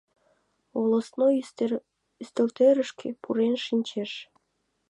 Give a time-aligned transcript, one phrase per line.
[0.79, 1.33] Волостной
[2.21, 4.11] ӱстелтӧрышкӧ пурен шинчеш.